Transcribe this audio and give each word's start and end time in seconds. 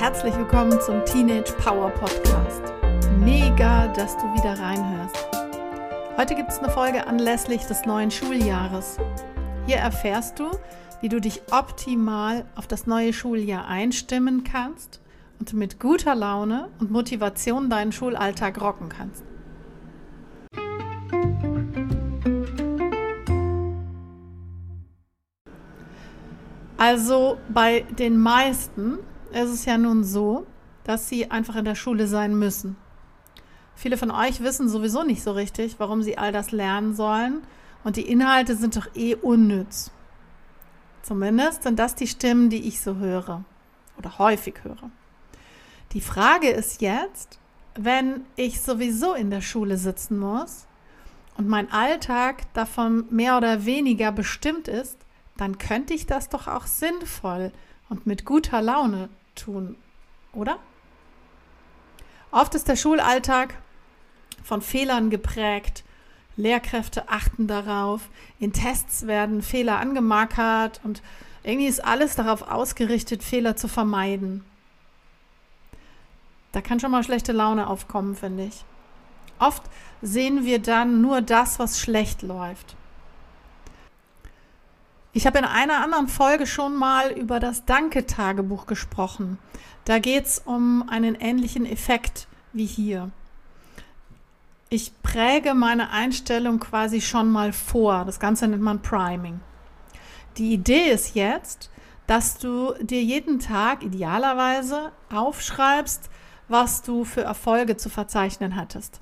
herzlich 0.00 0.36
willkommen 0.36 0.80
zum 0.80 1.04
Teenage 1.04 1.52
Power 1.54 1.90
Podcast. 1.90 2.62
Mega, 3.18 3.88
dass 3.88 4.16
du 4.16 4.22
wieder 4.32 4.56
reinhörst. 4.56 5.28
Heute 6.16 6.36
gibt 6.36 6.50
es 6.50 6.60
eine 6.60 6.70
Folge 6.70 7.04
anlässlich 7.04 7.64
des 7.64 7.84
neuen 7.84 8.12
Schuljahres. 8.12 8.98
Hier 9.66 9.78
erfährst 9.78 10.38
du, 10.38 10.52
wie 11.00 11.08
du 11.08 11.20
dich 11.20 11.42
optimal 11.50 12.44
auf 12.54 12.68
das 12.68 12.86
neue 12.86 13.12
Schuljahr 13.12 13.66
einstimmen 13.66 14.44
kannst 14.44 15.00
und 15.40 15.52
mit 15.54 15.80
guter 15.80 16.14
Laune 16.14 16.68
und 16.78 16.92
Motivation 16.92 17.68
deinen 17.68 17.90
Schulalltag 17.90 18.60
rocken 18.60 18.90
kannst. 18.90 19.24
Also 26.76 27.38
bei 27.48 27.80
den 27.98 28.16
meisten 28.16 29.00
ist 29.32 29.50
es 29.50 29.64
ja 29.64 29.78
nun 29.78 30.04
so, 30.04 30.46
dass 30.84 31.08
sie 31.08 31.30
einfach 31.30 31.56
in 31.56 31.64
der 31.64 31.74
Schule 31.74 32.06
sein 32.06 32.38
müssen. 32.38 32.76
Viele 33.74 33.96
von 33.96 34.10
euch 34.10 34.40
wissen 34.40 34.68
sowieso 34.68 35.04
nicht 35.04 35.22
so 35.22 35.32
richtig, 35.32 35.76
warum 35.78 36.02
sie 36.02 36.18
all 36.18 36.32
das 36.32 36.50
lernen 36.50 36.94
sollen 36.94 37.42
und 37.84 37.96
die 37.96 38.10
Inhalte 38.10 38.56
sind 38.56 38.76
doch 38.76 38.88
eh 38.94 39.14
unnütz. 39.14 39.90
Zumindest 41.02 41.62
sind 41.62 41.78
das 41.78 41.94
die 41.94 42.06
Stimmen, 42.06 42.50
die 42.50 42.66
ich 42.66 42.80
so 42.80 42.96
höre 42.96 43.44
oder 43.96 44.18
häufig 44.18 44.56
höre. 44.62 44.90
Die 45.92 46.00
Frage 46.00 46.48
ist 46.48 46.82
jetzt, 46.82 47.38
wenn 47.74 48.24
ich 48.36 48.60
sowieso 48.60 49.14
in 49.14 49.30
der 49.30 49.40
Schule 49.40 49.76
sitzen 49.76 50.18
muss 50.18 50.66
und 51.36 51.48
mein 51.48 51.70
Alltag 51.70 52.52
davon 52.52 53.04
mehr 53.10 53.36
oder 53.36 53.64
weniger 53.64 54.10
bestimmt 54.12 54.68
ist, 54.68 54.98
dann 55.36 55.58
könnte 55.58 55.94
ich 55.94 56.04
das 56.06 56.28
doch 56.28 56.48
auch 56.48 56.66
sinnvoll 56.66 57.52
und 57.88 58.06
mit 58.06 58.24
guter 58.24 58.62
Laune 58.62 59.08
tun, 59.34 59.76
oder? 60.32 60.58
Oft 62.30 62.54
ist 62.54 62.68
der 62.68 62.76
Schulalltag 62.76 63.54
von 64.42 64.60
Fehlern 64.62 65.10
geprägt. 65.10 65.84
Lehrkräfte 66.36 67.08
achten 67.08 67.46
darauf. 67.46 68.08
In 68.38 68.52
Tests 68.52 69.06
werden 69.06 69.42
Fehler 69.42 69.78
angemarkert 69.78 70.80
und 70.84 71.02
irgendwie 71.42 71.66
ist 71.66 71.84
alles 71.84 72.14
darauf 72.14 72.42
ausgerichtet, 72.42 73.22
Fehler 73.22 73.56
zu 73.56 73.68
vermeiden. 73.68 74.44
Da 76.52 76.60
kann 76.60 76.80
schon 76.80 76.90
mal 76.90 77.04
schlechte 77.04 77.32
Laune 77.32 77.66
aufkommen, 77.66 78.14
finde 78.14 78.44
ich. 78.44 78.64
Oft 79.38 79.62
sehen 80.02 80.44
wir 80.44 80.58
dann 80.60 81.00
nur 81.00 81.20
das, 81.22 81.58
was 81.58 81.80
schlecht 81.80 82.22
läuft. 82.22 82.76
Ich 85.12 85.26
habe 85.26 85.38
in 85.38 85.44
einer 85.44 85.82
anderen 85.82 86.08
Folge 86.08 86.46
schon 86.46 86.76
mal 86.76 87.10
über 87.10 87.40
das 87.40 87.64
Danke-Tagebuch 87.64 88.66
gesprochen. 88.66 89.38
Da 89.84 89.98
geht 89.98 90.26
es 90.26 90.38
um 90.38 90.86
einen 90.88 91.14
ähnlichen 91.14 91.64
Effekt 91.64 92.28
wie 92.52 92.66
hier. 92.66 93.10
Ich 94.68 94.92
präge 95.02 95.54
meine 95.54 95.90
Einstellung 95.90 96.60
quasi 96.60 97.00
schon 97.00 97.30
mal 97.30 97.54
vor. 97.54 98.04
Das 98.04 98.20
Ganze 98.20 98.46
nennt 98.48 98.62
man 98.62 98.82
Priming. 98.82 99.40
Die 100.36 100.52
Idee 100.52 100.90
ist 100.90 101.14
jetzt, 101.14 101.70
dass 102.06 102.38
du 102.38 102.74
dir 102.80 103.02
jeden 103.02 103.38
Tag 103.38 103.82
idealerweise 103.82 104.92
aufschreibst, 105.10 106.10
was 106.48 106.82
du 106.82 107.04
für 107.04 107.22
Erfolge 107.22 107.78
zu 107.78 107.88
verzeichnen 107.88 108.56
hattest. 108.56 109.00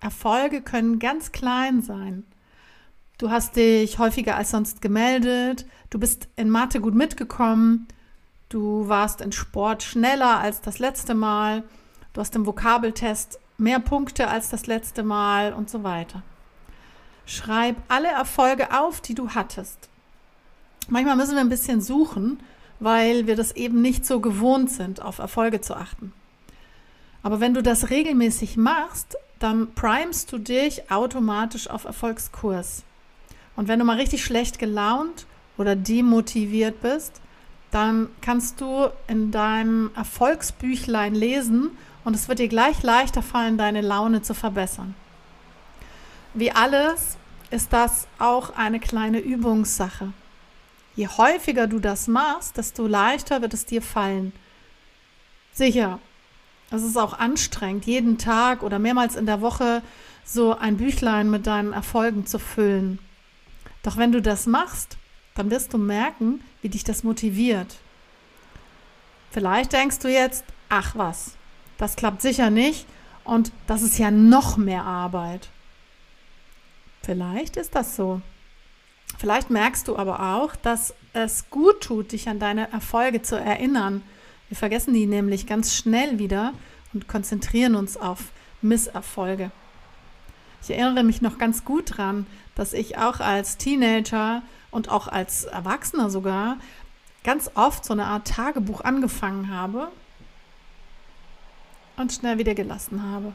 Erfolge 0.00 0.62
können 0.62 1.00
ganz 1.00 1.32
klein 1.32 1.82
sein. 1.82 2.24
Du 3.18 3.30
hast 3.30 3.56
dich 3.56 3.98
häufiger 3.98 4.36
als 4.36 4.52
sonst 4.52 4.80
gemeldet. 4.80 5.66
Du 5.90 5.98
bist 5.98 6.28
in 6.36 6.48
Mathe 6.50 6.80
gut 6.80 6.94
mitgekommen. 6.94 7.88
Du 8.48 8.88
warst 8.88 9.20
in 9.20 9.32
Sport 9.32 9.82
schneller 9.82 10.38
als 10.38 10.60
das 10.60 10.78
letzte 10.78 11.16
Mal. 11.16 11.64
Du 12.12 12.20
hast 12.20 12.36
im 12.36 12.46
Vokabeltest 12.46 13.40
mehr 13.58 13.80
Punkte 13.80 14.28
als 14.28 14.50
das 14.50 14.68
letzte 14.68 15.02
Mal 15.02 15.52
und 15.52 15.68
so 15.68 15.82
weiter. 15.82 16.22
Schreib 17.26 17.74
alle 17.88 18.06
Erfolge 18.06 18.72
auf, 18.78 19.00
die 19.00 19.14
du 19.14 19.30
hattest. 19.30 19.88
Manchmal 20.88 21.16
müssen 21.16 21.34
wir 21.34 21.40
ein 21.40 21.48
bisschen 21.48 21.80
suchen, 21.80 22.38
weil 22.78 23.26
wir 23.26 23.34
das 23.34 23.50
eben 23.50 23.82
nicht 23.82 24.06
so 24.06 24.20
gewohnt 24.20 24.70
sind, 24.70 25.02
auf 25.02 25.18
Erfolge 25.18 25.60
zu 25.60 25.74
achten. 25.74 26.12
Aber 27.24 27.40
wenn 27.40 27.52
du 27.52 27.64
das 27.64 27.90
regelmäßig 27.90 28.56
machst, 28.56 29.16
dann 29.40 29.74
primest 29.74 30.30
du 30.30 30.38
dich 30.38 30.88
automatisch 30.92 31.68
auf 31.68 31.84
Erfolgskurs. 31.84 32.84
Und 33.58 33.66
wenn 33.66 33.80
du 33.80 33.84
mal 33.84 33.96
richtig 33.96 34.24
schlecht 34.24 34.60
gelaunt 34.60 35.26
oder 35.56 35.74
demotiviert 35.74 36.80
bist, 36.80 37.20
dann 37.72 38.08
kannst 38.20 38.60
du 38.60 38.88
in 39.08 39.32
deinem 39.32 39.90
Erfolgsbüchlein 39.96 41.12
lesen 41.12 41.72
und 42.04 42.14
es 42.14 42.28
wird 42.28 42.38
dir 42.38 42.46
gleich 42.46 42.84
leichter 42.84 43.20
fallen, 43.20 43.58
deine 43.58 43.80
Laune 43.80 44.22
zu 44.22 44.32
verbessern. 44.32 44.94
Wie 46.34 46.52
alles 46.52 47.16
ist 47.50 47.72
das 47.72 48.06
auch 48.20 48.54
eine 48.54 48.78
kleine 48.78 49.18
Übungssache. 49.18 50.12
Je 50.94 51.08
häufiger 51.08 51.66
du 51.66 51.80
das 51.80 52.06
machst, 52.06 52.58
desto 52.58 52.86
leichter 52.86 53.42
wird 53.42 53.54
es 53.54 53.66
dir 53.66 53.82
fallen. 53.82 54.32
Sicher, 55.50 55.98
es 56.70 56.84
ist 56.84 56.96
auch 56.96 57.18
anstrengend, 57.18 57.86
jeden 57.86 58.18
Tag 58.18 58.62
oder 58.62 58.78
mehrmals 58.78 59.16
in 59.16 59.26
der 59.26 59.40
Woche 59.40 59.82
so 60.24 60.56
ein 60.56 60.76
Büchlein 60.76 61.28
mit 61.28 61.48
deinen 61.48 61.72
Erfolgen 61.72 62.24
zu 62.24 62.38
füllen. 62.38 63.00
Doch 63.82 63.96
wenn 63.96 64.12
du 64.12 64.20
das 64.20 64.46
machst, 64.46 64.96
dann 65.34 65.50
wirst 65.50 65.72
du 65.72 65.78
merken, 65.78 66.42
wie 66.62 66.68
dich 66.68 66.84
das 66.84 67.04
motiviert. 67.04 67.76
Vielleicht 69.30 69.72
denkst 69.72 70.00
du 70.00 70.08
jetzt, 70.08 70.44
ach 70.68 70.96
was, 70.96 71.32
das 71.76 71.96
klappt 71.96 72.22
sicher 72.22 72.50
nicht 72.50 72.86
und 73.24 73.52
das 73.66 73.82
ist 73.82 73.98
ja 73.98 74.10
noch 74.10 74.56
mehr 74.56 74.84
Arbeit. 74.84 75.48
Vielleicht 77.02 77.56
ist 77.56 77.74
das 77.74 77.94
so. 77.94 78.20
Vielleicht 79.16 79.50
merkst 79.50 79.88
du 79.88 79.96
aber 79.96 80.34
auch, 80.36 80.56
dass 80.56 80.94
es 81.12 81.48
gut 81.50 81.80
tut, 81.82 82.12
dich 82.12 82.28
an 82.28 82.38
deine 82.38 82.70
Erfolge 82.72 83.22
zu 83.22 83.36
erinnern. 83.36 84.02
Wir 84.48 84.56
vergessen 84.56 84.94
die 84.94 85.06
nämlich 85.06 85.46
ganz 85.46 85.74
schnell 85.74 86.18
wieder 86.18 86.52
und 86.92 87.08
konzentrieren 87.08 87.74
uns 87.74 87.96
auf 87.96 88.30
Misserfolge. 88.62 89.50
Ich 90.62 90.70
erinnere 90.70 91.04
mich 91.04 91.22
noch 91.22 91.38
ganz 91.38 91.64
gut 91.64 91.96
dran, 91.96 92.26
dass 92.54 92.72
ich 92.72 92.98
auch 92.98 93.20
als 93.20 93.56
Teenager 93.56 94.42
und 94.70 94.88
auch 94.90 95.08
als 95.08 95.44
Erwachsener 95.44 96.10
sogar 96.10 96.56
ganz 97.24 97.50
oft 97.54 97.84
so 97.84 97.92
eine 97.92 98.06
Art 98.06 98.28
Tagebuch 98.28 98.80
angefangen 98.80 99.52
habe 99.52 99.88
und 101.96 102.12
schnell 102.12 102.38
wieder 102.38 102.54
gelassen 102.54 103.02
habe. 103.02 103.32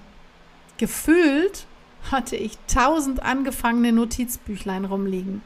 Gefühlt 0.78 1.66
hatte 2.12 2.36
ich 2.36 2.58
tausend 2.68 3.24
angefangene 3.24 3.92
Notizbüchlein 3.92 4.86
rumliegen. 4.86 5.42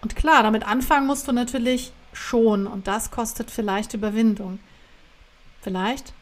Und 0.00 0.16
klar, 0.16 0.42
damit 0.42 0.66
anfangen 0.66 1.06
musst 1.06 1.28
du 1.28 1.32
natürlich 1.32 1.92
schon 2.12 2.66
und 2.66 2.86
das 2.86 3.10
kostet 3.10 3.50
vielleicht 3.50 3.94
Überwindung. 3.94 4.58
Vielleicht 5.60 6.12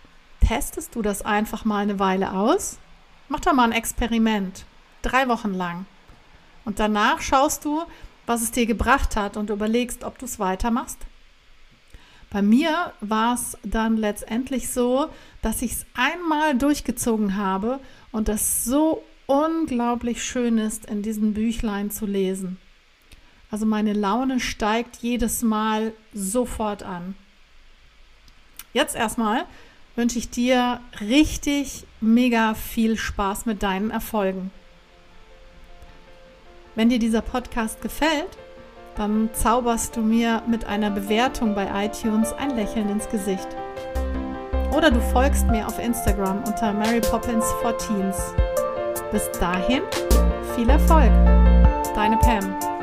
testest 0.46 0.94
du 0.94 1.02
das 1.02 1.22
einfach 1.22 1.64
mal 1.64 1.82
eine 1.82 1.98
Weile 1.98 2.32
aus 2.32 2.78
Mach 3.28 3.40
doch 3.40 3.52
mal 3.52 3.64
ein 3.64 3.72
Experiment. 3.72 4.64
Drei 5.02 5.28
Wochen 5.28 5.54
lang. 5.54 5.86
Und 6.64 6.78
danach 6.78 7.20
schaust 7.20 7.64
du, 7.64 7.82
was 8.26 8.42
es 8.42 8.50
dir 8.50 8.66
gebracht 8.66 9.16
hat 9.16 9.36
und 9.36 9.50
überlegst, 9.50 10.04
ob 10.04 10.18
du 10.18 10.24
es 10.24 10.38
weitermachst. 10.38 10.98
Bei 12.30 12.42
mir 12.42 12.92
war 13.00 13.34
es 13.34 13.56
dann 13.62 13.96
letztendlich 13.96 14.68
so, 14.70 15.08
dass 15.42 15.62
ich 15.62 15.72
es 15.72 15.86
einmal 15.94 16.58
durchgezogen 16.58 17.36
habe 17.36 17.78
und 18.10 18.28
es 18.28 18.64
so 18.64 19.04
unglaublich 19.26 20.24
schön 20.24 20.58
ist, 20.58 20.86
in 20.86 21.02
diesen 21.02 21.34
Büchlein 21.34 21.90
zu 21.90 22.06
lesen. 22.06 22.58
Also 23.50 23.64
meine 23.64 23.92
Laune 23.92 24.40
steigt 24.40 24.96
jedes 24.96 25.42
Mal 25.42 25.92
sofort 26.12 26.82
an. 26.82 27.14
Jetzt 28.72 28.96
erstmal 28.96 29.46
wünsche 29.96 30.18
ich 30.18 30.30
dir 30.30 30.80
richtig 31.00 31.86
mega 32.00 32.54
viel 32.54 32.96
Spaß 32.96 33.46
mit 33.46 33.62
deinen 33.62 33.90
Erfolgen. 33.90 34.50
Wenn 36.74 36.90
dir 36.90 36.98
dieser 36.98 37.22
Podcast 37.22 37.80
gefällt, 37.80 38.36
dann 38.96 39.30
zauberst 39.32 39.96
du 39.96 40.00
mir 40.00 40.42
mit 40.46 40.66
einer 40.66 40.90
Bewertung 40.90 41.54
bei 41.54 41.86
iTunes 41.86 42.32
ein 42.34 42.54
Lächeln 42.54 42.88
ins 42.90 43.08
Gesicht. 43.08 43.48
Oder 44.76 44.90
du 44.90 45.00
folgst 45.00 45.46
mir 45.46 45.66
auf 45.66 45.78
Instagram 45.78 46.44
unter 46.44 46.72
Mary 46.72 47.00
Poppins 47.00 47.46
for 47.62 47.76
Teens. 47.78 48.16
Bis 49.10 49.30
dahin, 49.40 49.82
viel 50.54 50.68
Erfolg. 50.68 51.10
Deine 51.94 52.18
Pam. 52.18 52.75